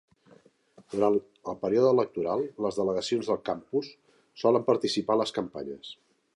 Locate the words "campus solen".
3.53-4.69